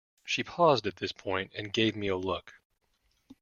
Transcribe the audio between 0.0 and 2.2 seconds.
She paused at this point and gave me a